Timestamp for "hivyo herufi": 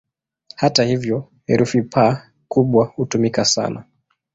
0.83-1.81